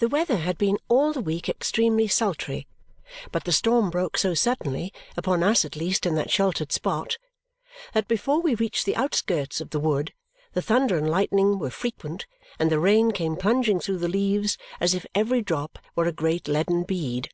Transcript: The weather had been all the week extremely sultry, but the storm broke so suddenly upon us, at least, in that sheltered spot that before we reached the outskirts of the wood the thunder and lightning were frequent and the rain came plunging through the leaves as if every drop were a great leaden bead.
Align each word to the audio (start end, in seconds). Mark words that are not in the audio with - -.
The 0.00 0.08
weather 0.08 0.38
had 0.38 0.58
been 0.58 0.80
all 0.88 1.12
the 1.12 1.20
week 1.20 1.48
extremely 1.48 2.08
sultry, 2.08 2.66
but 3.30 3.44
the 3.44 3.52
storm 3.52 3.88
broke 3.88 4.18
so 4.18 4.34
suddenly 4.34 4.92
upon 5.16 5.44
us, 5.44 5.64
at 5.64 5.76
least, 5.76 6.06
in 6.06 6.16
that 6.16 6.28
sheltered 6.28 6.72
spot 6.72 7.18
that 7.92 8.08
before 8.08 8.40
we 8.40 8.56
reached 8.56 8.84
the 8.84 8.96
outskirts 8.96 9.60
of 9.60 9.70
the 9.70 9.78
wood 9.78 10.12
the 10.54 10.60
thunder 10.62 10.98
and 10.98 11.08
lightning 11.08 11.60
were 11.60 11.70
frequent 11.70 12.26
and 12.58 12.68
the 12.68 12.80
rain 12.80 13.12
came 13.12 13.36
plunging 13.36 13.78
through 13.78 13.98
the 13.98 14.08
leaves 14.08 14.58
as 14.80 14.92
if 14.92 15.06
every 15.14 15.40
drop 15.40 15.78
were 15.94 16.06
a 16.06 16.12
great 16.12 16.48
leaden 16.48 16.82
bead. 16.82 17.28